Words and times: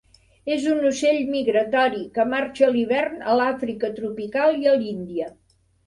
És 0.53 0.63
un 0.75 0.79
ocell 0.91 1.19
migratori, 1.33 2.01
que 2.17 2.27
marxa 2.33 2.67
a 2.71 2.73
l'hivern 2.79 3.23
a 3.35 3.39
l'Àfrica 3.43 3.95
tropical 4.01 4.63
i 4.67 4.71
a 4.75 4.79
l'Índia. 4.83 5.35